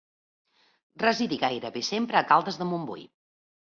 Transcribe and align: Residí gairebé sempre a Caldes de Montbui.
Residí 1.05 1.39
gairebé 1.45 1.87
sempre 1.93 2.19
a 2.23 2.27
Caldes 2.35 2.63
de 2.65 2.73
Montbui. 2.75 3.11